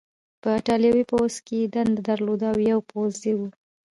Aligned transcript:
په 0.41 0.47
ایټالوي 0.57 1.03
پوځ 1.11 1.33
کې 1.45 1.55
یې 1.61 1.67
دنده 1.73 2.01
درلودله 2.09 2.49
او 2.53 2.57
یو 2.71 2.79
پوځي 2.91 3.33
و. 3.37 3.39